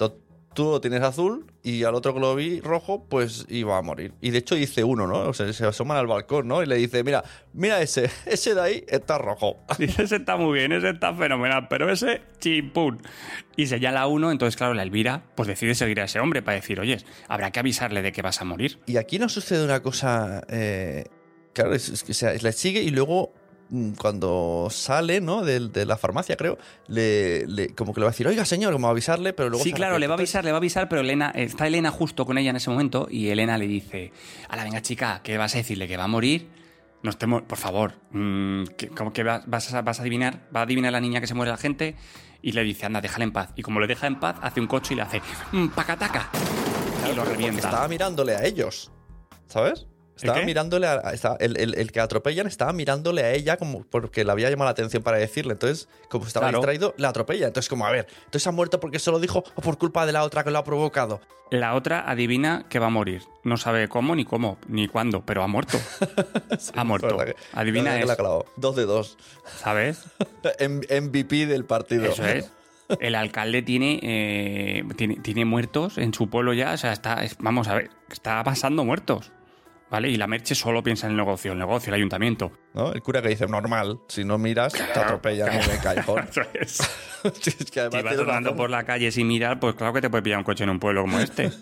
[0.55, 4.15] "Tú- lo tienes azul y al otro que lo vi rojo, pues iba a morir.
[4.21, 5.21] Y de hecho dice uno, ¿no?
[5.29, 6.63] O sea, se asoman al balcón, ¿no?
[6.63, 9.59] Y le dice, mira, mira ese, ese de ahí está rojo.
[9.79, 13.01] Dice, ese está muy bien, ese está fenomenal, pero ese chimpún.
[13.57, 16.81] Y señala uno, entonces claro, la Elvira pues decide seguir a ese hombre para decir,
[16.81, 18.79] oye, habrá que avisarle de que vas a morir.
[18.87, 20.43] Y aquí nos sucede una cosa.
[20.49, 21.05] eh,
[21.53, 23.33] claro, es, es que o sea, le sigue y luego
[23.99, 25.43] cuando sale, ¿no?
[25.43, 26.59] De, de la farmacia, creo,
[26.89, 29.65] le, le- como que le va a decir, oiga, señor, como a avisarle, pero luego...
[29.65, 32.27] Sí, claro, le va a avisar, le va a avisar, pero Elena, está Elena justo
[32.27, 34.13] con ella en ese momento y Elena le dice,
[34.55, 35.89] la venga chica, ¿qué vas a decirle?
[35.89, 36.49] ¿Que va a morir?
[37.03, 40.61] No estemos, por favor, mm, que- como que vas, vas a, vas a adivinar, va
[40.61, 41.97] a adivinar la niña que se muere la gente
[42.43, 43.51] y le dice, anda, déjala en paz.
[43.57, 46.29] Y como le deja en paz, hace un coche y le hace, mm, pacataca.
[47.11, 47.59] y lo revienta.
[47.69, 48.93] Estaba mirándole a ellos,
[49.49, 49.87] ¿sabes?
[50.23, 50.47] Estaba qué?
[50.47, 54.33] mirándole a, estaba- el, el- el que atropellan estaba mirándole a ella como porque le
[54.33, 55.53] había llamado la atención para decirle.
[55.53, 56.59] Entonces, como estaba Claro.
[56.59, 57.47] distraído, la atropella.
[57.49, 60.13] Entonces, como, a ver, entonces ha muerto porque se lo dijo o por culpa de
[60.13, 61.21] la otra que lo ha provocado.
[61.51, 63.23] La otra adivina que va a morir.
[63.45, 65.79] No sabe cómo, ni cómo, ni cuándo, pero ha muerto.
[66.75, 67.19] ha muerto.
[67.19, 68.47] Que- Adivina que la es, clavado.
[68.57, 69.19] Dos de dos.
[69.59, 70.05] ¿sabes?
[70.61, 72.07] MVP del partido.
[72.07, 72.51] Eso es.
[73.01, 76.73] El alcalde tiene, eh, tiene, tiene muertos en su pueblo ya.
[76.73, 79.31] O sea, está, es- vamos a ver, está pasando muertos.
[79.93, 80.09] ¿Vale?
[80.09, 82.51] Y la Merche solo piensa en el negocio, el negocio, el ayuntamiento.
[82.73, 82.95] ¿No?
[82.95, 85.51] El cura que dice, normal, si no miras, te atropellan
[85.83, 86.25] callejón.
[86.31, 86.79] Eso es.
[87.41, 90.01] Sí, es que además Si vas andando por la calle sin mirar, pues claro que
[90.01, 91.53] te puede pillar un coche en un pueblo como este.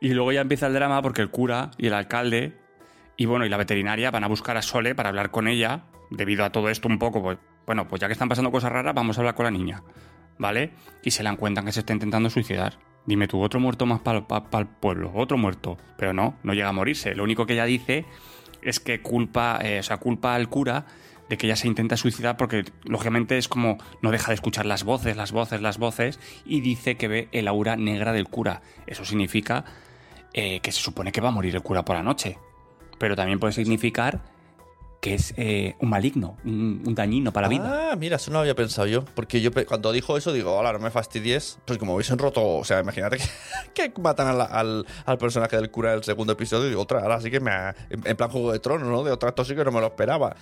[0.00, 2.56] Y luego ya empieza el drama porque el cura y el alcalde
[3.18, 5.84] y bueno, y la veterinaria van a buscar a Sole para hablar con ella.
[6.10, 8.94] Debido a todo esto un poco, pues bueno, pues ya que están pasando cosas raras,
[8.94, 9.82] vamos a hablar con la niña.
[10.38, 10.72] ¿Vale?
[11.02, 12.78] Y se le encuentran que se está intentando suicidar.
[13.06, 14.24] Dime tú, otro muerto más para
[14.58, 15.76] el pueblo, otro muerto.
[15.98, 17.14] Pero no, no llega a morirse.
[17.14, 18.06] Lo único que ella dice
[18.62, 20.86] es que culpa, eh, o sea, culpa al cura
[21.28, 24.84] de que ella se intenta suicidar porque lógicamente es como no deja de escuchar las
[24.84, 28.62] voces, las voces, las voces y dice que ve el aura negra del cura.
[28.86, 29.64] Eso significa
[30.32, 32.38] eh, que se supone que va a morir el cura por la noche.
[32.98, 34.22] Pero también puede significar
[35.04, 37.90] que es eh, un maligno, un, un dañino para la vida.
[37.92, 39.04] Ah, mira, eso no lo había pensado yo.
[39.04, 41.58] Porque yo cuando dijo eso, digo, hola, no me fastidies.
[41.66, 43.24] Pues como hubiesen roto, o sea, imagínate que,
[43.92, 46.64] que matan a la- al, al personaje del cura del segundo episodio.
[46.64, 47.76] Y digo, otra, ahora sí que me ha.
[47.90, 49.04] En, plan Juego de Tronos, ¿no?
[49.04, 50.36] De otra, sí que no me lo esperaba.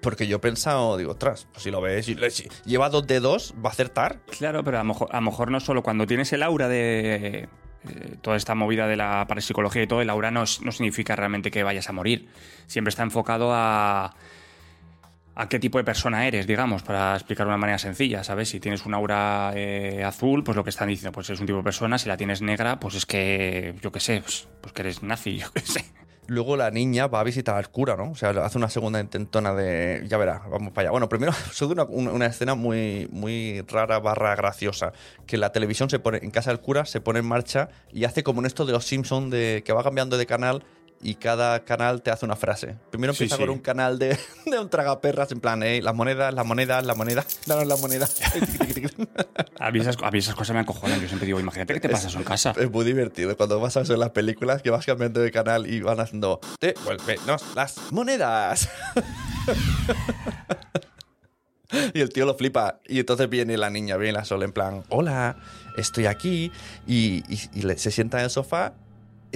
[0.00, 3.18] Porque yo he pensado, digo, ostras, pues si lo ves, si, si lleva dos de
[3.18, 4.20] dos, va a acertar.
[4.38, 7.48] Claro, pero a lo mejor, a lo mejor no solo cuando tienes el aura de
[7.88, 11.50] eh, toda esta movida de la parapsicología y todo, el aura no, no significa realmente
[11.50, 12.28] que vayas a morir.
[12.66, 14.14] Siempre está enfocado a
[15.36, 18.48] a qué tipo de persona eres, digamos, para explicar de una manera sencilla, ¿sabes?
[18.48, 21.58] Si tienes un aura eh, azul, pues lo que están diciendo, pues es un tipo
[21.58, 21.98] de persona.
[21.98, 25.38] Si la tienes negra, pues es que, yo qué sé, pues, pues que eres nazi,
[25.38, 25.84] yo qué sé.
[26.26, 28.10] Luego la niña va a visitar al cura, ¿no?
[28.10, 30.04] O sea, hace una segunda intentona de.
[30.08, 30.90] Ya verá, vamos para allá.
[30.92, 34.92] Bueno, primero sucede una, una- escena muy, muy rara barra graciosa.
[35.26, 38.22] Que la televisión se pone, en casa del cura, se pone en marcha y hace
[38.22, 40.64] como en esto de los Simpsons, de que va cambiando de canal
[41.02, 42.76] y cada canal te hace una frase.
[42.90, 43.42] Primero empieza sí.
[43.42, 46.96] con un canal de, de un tragaperras, en plan, eh, las monedas, las monedas, las
[46.96, 48.20] monedas, danos las monedas.
[49.58, 51.00] A mí, esas, a mí esas cosas me acojonan.
[51.00, 52.52] Yo siempre digo, imagínate que te pasa eso en casa.
[52.58, 55.80] Es muy divertido cuando vas a ver las películas que vas cambiando de canal y
[55.80, 58.68] van haciendo devuélvenos las monedas.
[61.94, 62.80] y el tío lo flipa.
[62.86, 65.36] Y entonces viene la niña, viene la Sol en plan, hola,
[65.76, 66.52] estoy aquí.
[66.86, 68.74] Y, y- se sienta en el sofá.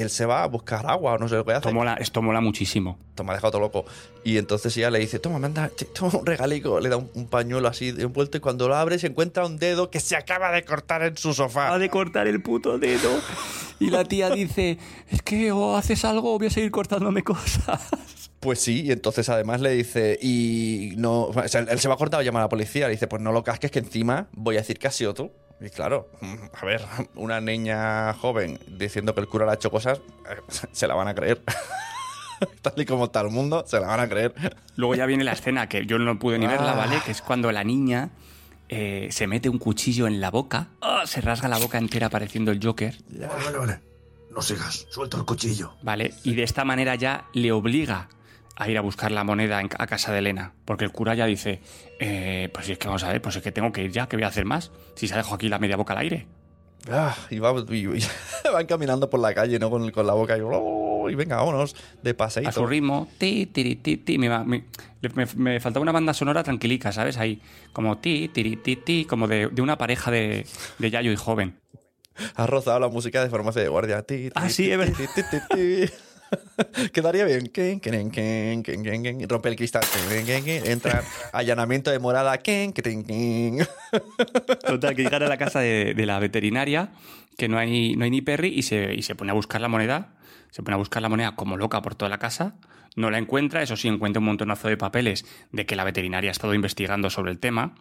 [0.02, 1.68] Él se va a buscar agua o no sé lo que hace.
[1.68, 2.98] Esto mola, esto mola muchísimo.
[3.14, 3.84] Toma, deja todo loco.
[4.24, 6.80] Y entonces ella le dice, toma, manda, toma un regalico.
[6.80, 9.58] Le da un, un pañuelo así de envuelto y cuando lo abre se encuentra un
[9.58, 11.78] dedo que se acaba de cortar en su sofá.
[11.78, 13.10] de cortar el puto dedo.
[13.80, 17.88] Y la tía dice, es que o haces algo o voy a seguir cortándome cosas.
[18.40, 21.96] Pues sí, y entonces además le dice, y no, o sea, él se va a
[21.96, 24.56] cortar o llama a la policía, le dice, pues no lo casques que encima voy
[24.56, 25.32] a decir que has sido tú.
[25.60, 26.08] Y claro,
[26.52, 26.84] a ver,
[27.16, 29.98] una niña joven diciendo que el cura le ha hecho cosas,
[30.30, 30.40] eh,
[30.72, 31.42] se la van a creer.
[32.62, 34.32] Tal y como está el mundo, se la van a creer.
[34.76, 36.76] Luego ya viene la escena que yo no pude ni verla, Ah.
[36.76, 37.00] ¿vale?
[37.04, 38.10] Que es cuando la niña
[38.68, 41.02] eh, se mete un cuchillo en la boca, ¡ah!
[41.06, 43.80] se rasga la boca entera pareciendo el Joker, Vale, vale, vale.
[44.30, 44.86] No sigas.
[44.90, 45.72] Suelta el cuchillo.
[45.82, 46.14] ¿vale?
[46.22, 48.08] Y de esta manera ya le obliga
[48.60, 50.52] a ir a buscar la moneda a casa de Elena.
[50.64, 51.60] Porque el cura ya dice,
[52.00, 54.16] eh, pues es que vamos a ver, pues es que tengo que ir ya, ¿qué
[54.16, 54.72] voy a hacer más?
[54.96, 56.26] Si se ha dejado aquí la media boca al aire.
[56.90, 58.02] Ah, y, va- y- y
[58.52, 59.70] van caminando por la calle, ¿no?
[59.70, 62.52] Con, con la boca y, oh, y venga, vámonos de A paseíto.
[62.52, 64.18] su ritmo, ti, tiri, ti, ti.
[64.18, 64.64] Me, me-
[65.00, 67.16] me- me faltaba una banda sonora tranquilica, ¿sabes?
[67.18, 67.40] Ahí,
[67.72, 70.46] como ti, tiri, ti, ti, como de, de una pareja de,
[70.78, 71.58] de Yayo y joven.
[72.34, 74.02] Has rozado la música de farmacia de guardia.
[74.02, 74.70] Ti, ti, Ah, sí,
[75.54, 75.84] ti,
[76.92, 77.50] Quedaría bien.
[79.28, 79.82] Rompe el cristal.
[80.64, 82.38] Entra allanamiento de morada.
[84.66, 86.90] Total, que llegan a la casa de, de la veterinaria,
[87.36, 89.68] que no hay, no hay ni Perry, y se, y se pone a buscar la
[89.68, 90.14] moneda.
[90.50, 92.54] Se pone a buscar la moneda como loca por toda la casa.
[92.96, 96.32] No la encuentra, eso sí, encuentra un montonazo de papeles de que la veterinaria ha
[96.32, 97.74] estado investigando sobre el tema.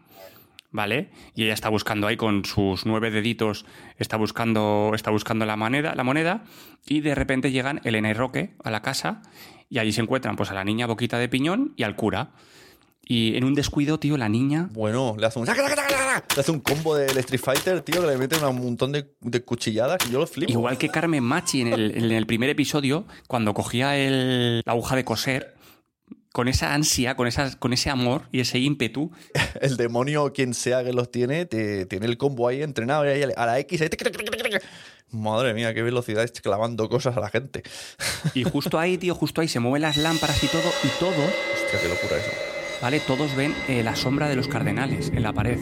[0.69, 1.09] ¿Vale?
[1.33, 3.65] Y ella está buscando ahí con sus nueve deditos,
[3.97, 6.43] está buscando, está buscando la moneda, la moneda,
[6.85, 9.21] y de repente llegan Elena y Roque a la casa,
[9.69, 12.31] y allí se encuentran pues a la niña boquita de piñón y al cura.
[13.09, 14.67] Y en un descuido, tío, la niña.
[14.73, 15.45] Bueno, le hace un.
[15.45, 19.41] Le hace un combo del Street Fighter, tío, que le mete un montón de, de
[19.45, 20.51] cuchilladas que yo lo flipo.
[20.51, 24.97] Igual que Carmen Machi en el, en el primer episodio, cuando cogía el- la aguja
[24.97, 25.55] de coser,
[26.37, 29.09] con esa ansia, con, esas, con ese amor y ese ímpetu,
[29.59, 33.45] El demonio, quien sea que los tiene, te- tiene el combo ahí entrenado ahí a
[33.47, 33.81] la X.
[33.81, 33.89] ahí.
[35.09, 37.63] Madre mía, qué velocidad es clavando cosas a la gente.
[38.35, 41.79] y justo ahí, tío, justo ahí se mueven las lámparas y todo, y todos, Hostia,
[41.81, 42.31] qué locura eso.
[42.83, 42.99] ¿vale?
[42.99, 45.57] Todos ven eh, la sombra de los cardenales en la pared.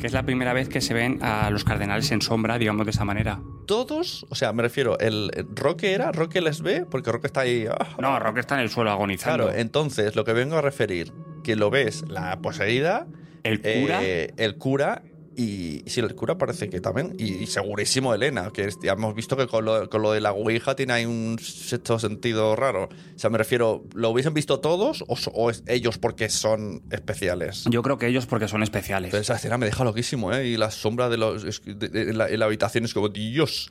[0.00, 2.90] Que es la primera vez que se ven a los cardenales en sombra, digamos de
[2.92, 3.40] esa manera.
[3.66, 7.40] Todos, o sea, me refiero, el el Roque era, Roque les ve, porque Roque está
[7.42, 7.66] ahí.
[7.70, 9.44] ah, No, Roque está en el suelo agonizando.
[9.44, 11.12] Claro, entonces lo que vengo a referir,
[11.44, 13.06] que lo ves, la poseída,
[13.42, 15.02] el cura, eh, el cura
[15.36, 19.14] y sí, el cura parece que también, y, y segurísimo Elena, que es- ya hemos
[19.14, 22.84] visto que con lo, con lo de la Ouija tiene ahí un sexto sentido raro.
[22.84, 27.64] O sea, me refiero, ¿lo hubiesen visto todos o, es ellos porque son especiales?
[27.70, 29.10] yo creo que ellos porque son especiales.
[29.10, 30.46] Pero esa escena me deja loquísimo, ¿eh?
[30.48, 31.62] Y la sombra de los.
[31.64, 33.70] de- de- en, la, en la habitación es como, Dios.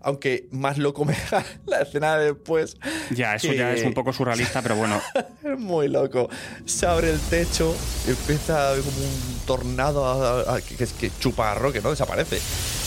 [0.00, 2.76] Aunque más loco me deja la escena de después.
[3.10, 5.00] ya, eso ya es un poco surrealista, pero bueno.
[5.44, 6.28] Es muy loco.
[6.64, 7.74] Se abre el techo,
[8.06, 11.90] empieza como un tornado a- a- que, que, que chupa a Roque, ¿no?
[11.90, 12.38] Desaparece.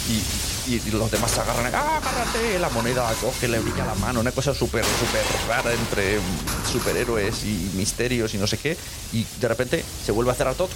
[0.10, 1.74] Y, los demás se agarran.
[1.74, 2.60] ¡Ah, agárrate!
[2.60, 4.20] La moneda la coge, le brilla la mano.
[4.20, 6.20] Una cosa súper, súper rara entre
[6.72, 8.78] superhéroes y misterios y no sé qué.
[9.12, 10.70] Y de repente se vuelve a cerrar todo.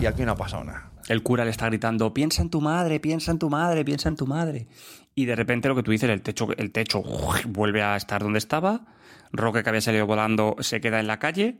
[0.00, 0.90] Y aquí no ha pasado nada.
[1.08, 4.16] El cura le está gritando, piensa en tu madre, piensa en tu madre, piensa en
[4.16, 4.66] tu madre.
[5.14, 7.02] Y de repente lo que tú dices, el techo, el techo
[7.46, 8.86] vuelve a estar donde estaba.
[9.32, 11.58] Roque que había salido volando se queda en la calle.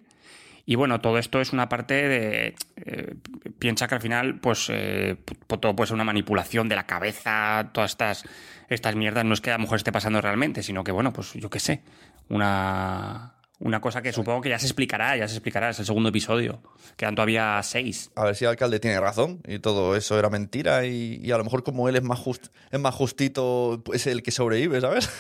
[0.66, 2.55] Y bueno, todo esto es una parte de...
[2.77, 3.14] eh,
[3.59, 5.16] piensa que al final, pues, eh,
[5.61, 8.24] todo puede ser una manipulación de la cabeza, todas estas,
[8.70, 9.24] estas mierdas.
[9.27, 11.61] No es que a lo mejor esté pasando realmente, sino que, bueno, pues yo qué
[11.61, 11.83] sé,
[12.31, 16.09] una, una cosa que supongo que ya se explicará, ya se explicará, es el segundo
[16.09, 16.62] episodio.
[16.96, 18.11] Quedan todavía seis.
[18.16, 20.87] A ver si el alcalde tiene razón y todo eso era mentira.
[20.87, 24.07] Y, y a lo mejor, como él es más, just- es más justito, pues es
[24.12, 25.11] el que sobrevive, ¿sabes?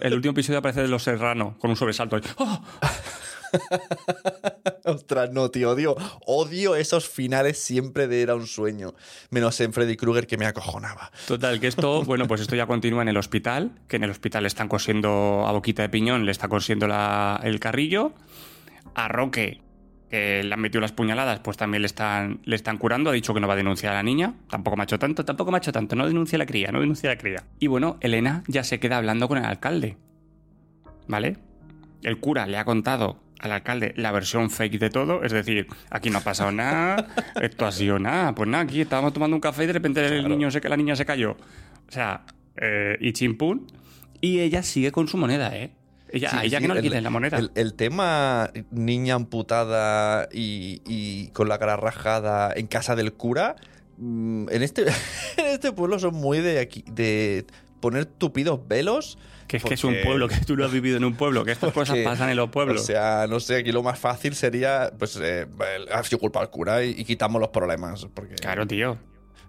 [0.00, 2.18] El último episodio aparece de Los Serrano, con un sobresalto.
[2.36, 2.62] ¡Oh!
[4.84, 8.94] Ostras, no, tío, odio, odio esos finales siempre de era un sueño.
[9.30, 11.10] Menos en Freddy Krueger que me acojonaba.
[11.26, 14.42] Total, que esto, bueno, pues esto ya continúa en el hospital, que en el hospital
[14.42, 18.12] le están cosiendo a boquita de piñón, le está cosiendo la- el carrillo.
[18.94, 19.62] A Roque,
[20.10, 23.08] que le han metido las puñaladas, pues también le están, le están curando.
[23.08, 24.34] Ha dicho que no va a denunciar a la niña.
[24.50, 25.96] Tampoco me ha hecho tanto, tampoco me ha hecho tanto.
[25.96, 27.44] No denuncia a la cría, no denuncia a la cría.
[27.58, 29.96] Y bueno, Elena ya se queda hablando con el alcalde.
[31.08, 31.38] ¿Vale?
[32.02, 36.08] El cura le ha contado al alcalde la versión fake de todo, es decir, aquí
[36.10, 37.08] no ha pasado nada,
[37.42, 40.28] esto ha sido nada, pues nada, aquí estábamos tomando un café y de repente el
[40.28, 41.32] niño se, la niña se cayó.
[41.32, 42.24] O sea,
[42.56, 43.66] eh, y chimpún,
[44.20, 45.72] y ella sigue con su moneda, ¿eh?
[46.14, 47.38] Ella, Sí, a ella sí, que no le el- quiten la moneda.
[47.38, 53.56] El, el tema niña amputada y, y con la cara rajada en casa del cura,
[53.98, 54.82] mm, en este,
[55.38, 57.46] en este pueblo son muy de, aquí, de
[57.80, 59.18] poner tupidos velos.
[59.52, 61.52] Que es que es un pueblo, que tú no has vivido en un pueblo, que
[61.52, 62.80] estas cosas pasan en los pueblos.
[62.80, 65.46] O sea, no sé, aquí lo más fácil sería, pues, eh,
[65.92, 68.06] ha sido culpa al cura y, y quitamos los problemas.
[68.14, 68.96] Porque claro, tío.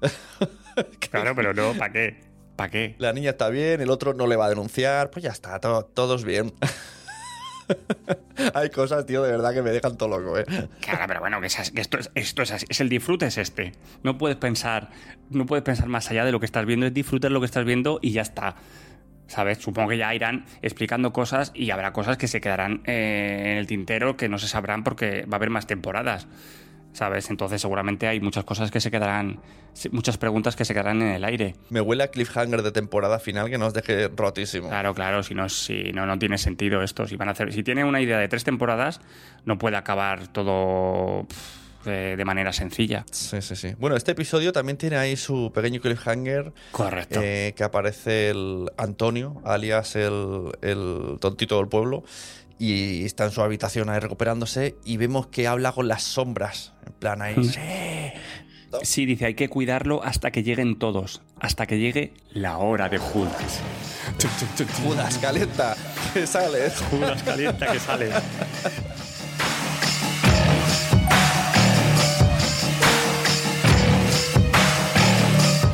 [1.10, 2.22] claro, pero no, ¿para qué?
[2.58, 2.96] ¿Para qué?
[3.00, 5.86] la niña está bien, el otro no le va a denunciar, pues ya está, todo,
[5.86, 6.54] todos bien.
[8.54, 10.46] Hay cosas, tío, de verdad que me dejan todo loco, ¿eh?
[10.82, 12.66] Claro, pero bueno, que, es que esto, es, esto es así.
[12.70, 13.72] Es el disfrute es este.
[14.04, 14.90] No puedes pensar,
[15.30, 17.66] no puedes pensar más allá de lo que estás viendo, es disfrutar lo que estás
[17.66, 18.56] viendo y ya está.
[19.28, 19.58] ¿Sabes?
[19.60, 23.68] Supongo que ya irán explicando cosas y habrá cosas que se quedarán eh, en el
[23.68, 26.28] tintero que no se sabrán porque va a haber más temporadas.
[26.92, 27.32] ¿Sabes?
[27.32, 29.40] Entonces seguramente hay muchas cosas que se quedarán,
[29.92, 31.56] muchas preguntas que se quedarán en el aire.
[31.72, 34.70] Me huele a cliffhanger de temporada final que nos deje rotísimo.
[34.70, 37.08] Claro, claro, si no, si no, no tiene sentido esto.
[37.08, 39.02] Si van a hacer, si tiene una idea de tres temporadas,
[39.44, 43.06] no puede acabar todo pff, de, de manera sencilla.
[43.12, 43.74] Sí, sí, sí.
[43.78, 47.20] Bueno, este episodio también tiene ahí su pequeño cliffhanger Correcto.
[47.22, 52.04] eh, que aparece el Antonio, alias el, el tontito del pueblo,
[52.60, 56.74] y está en su habitación ahí recuperándose y vemos que habla con las sombras.
[56.86, 57.36] En plan ahí.
[57.38, 57.44] Mm.
[57.44, 57.60] "Sí".
[58.82, 62.98] Sí, dice, hay que cuidarlo hasta que lleguen todos, hasta que llegue la hora de
[62.98, 63.60] Judas.
[64.84, 65.76] Judas, calienta,
[66.14, 66.74] que sales.
[66.90, 68.10] Judas calienta que sale.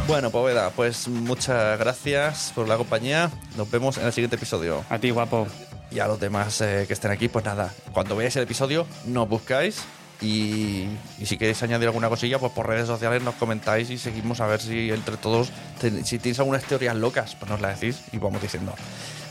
[0.09, 3.29] Bueno, Poveda, pues muchas gracias por la compañía.
[3.55, 4.83] Nos vemos en el siguiente episodio.
[4.89, 5.47] A ti, guapo.
[5.91, 9.27] Y a los demás eh, que estén aquí, pues nada, cuando veáis el episodio, nos
[9.29, 9.83] buscáis
[10.21, 10.85] y,
[11.19, 14.45] y si queréis añadir alguna cosilla, pues por redes sociales nos comentáis y seguimos a
[14.47, 18.17] ver si entre todos, ten- si tenéis algunas teorías locas, pues nos las decís y
[18.19, 18.73] vamos diciendo.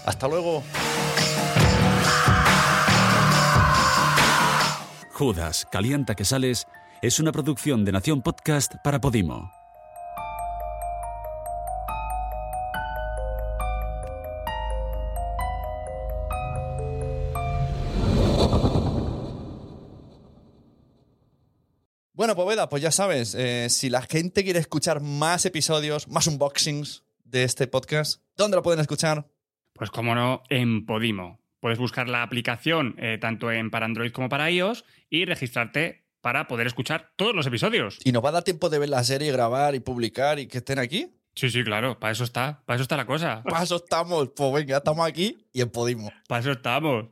[0.04, 0.62] Hasta luego.
[5.12, 6.66] Judas, Calienta que Sales
[7.02, 9.57] es una producción de Nación Podcast para Podimo.
[22.66, 27.68] Pues ya sabes, eh, si la gente quiere escuchar más episodios, más unboxings de este
[27.68, 29.28] podcast, ¿dónde lo pueden escuchar?
[29.74, 31.38] Pues como no, en Podimo.
[31.60, 36.48] Puedes buscar la aplicación eh, tanto en para Android como para iOS y registrarte para
[36.48, 38.00] poder escuchar todos los episodios.
[38.02, 40.58] ¿Y nos va a dar tiempo de ver la serie, grabar y publicar y que
[40.58, 41.12] estén aquí?
[41.36, 43.44] Sí, sí, claro, para eso está, para eso está la cosa.
[43.44, 46.10] Para eso estamos, pues venga, estamos aquí y en Podimo.
[46.26, 47.06] Para eso estamos.